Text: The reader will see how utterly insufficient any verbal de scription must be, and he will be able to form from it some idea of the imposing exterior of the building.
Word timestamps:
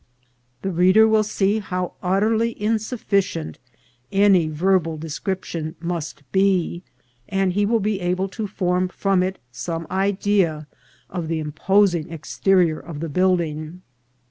The 0.63 0.71
reader 0.71 1.07
will 1.07 1.21
see 1.21 1.59
how 1.59 1.93
utterly 2.01 2.59
insufficient 2.59 3.59
any 4.11 4.47
verbal 4.47 4.97
de 4.97 5.09
scription 5.09 5.75
must 5.79 6.23
be, 6.31 6.81
and 7.29 7.53
he 7.53 7.67
will 7.67 7.79
be 7.79 7.99
able 7.99 8.27
to 8.29 8.47
form 8.47 8.87
from 8.87 9.21
it 9.21 9.37
some 9.51 9.85
idea 9.91 10.65
of 11.07 11.27
the 11.27 11.37
imposing 11.37 12.11
exterior 12.11 12.79
of 12.79 12.99
the 12.99 13.09
building. 13.09 13.83